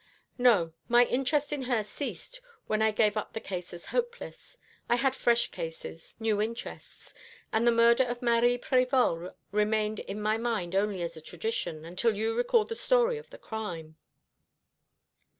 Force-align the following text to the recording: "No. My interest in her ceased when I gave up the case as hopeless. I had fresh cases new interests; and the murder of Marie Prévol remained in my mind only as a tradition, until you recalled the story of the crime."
"No. 0.39 0.73
My 0.87 1.05
interest 1.05 1.53
in 1.53 1.61
her 1.65 1.83
ceased 1.83 2.41
when 2.65 2.81
I 2.81 2.89
gave 2.89 3.15
up 3.15 3.33
the 3.33 3.39
case 3.39 3.71
as 3.71 3.85
hopeless. 3.93 4.57
I 4.89 4.95
had 4.95 5.13
fresh 5.13 5.51
cases 5.51 6.15
new 6.19 6.41
interests; 6.41 7.13
and 7.53 7.67
the 7.67 7.71
murder 7.71 8.05
of 8.05 8.19
Marie 8.23 8.57
Prévol 8.57 9.35
remained 9.51 9.99
in 9.99 10.19
my 10.19 10.39
mind 10.39 10.73
only 10.73 11.03
as 11.03 11.15
a 11.17 11.21
tradition, 11.21 11.85
until 11.85 12.15
you 12.15 12.33
recalled 12.33 12.69
the 12.69 12.75
story 12.75 13.19
of 13.19 13.29
the 13.29 13.37
crime." 13.37 13.95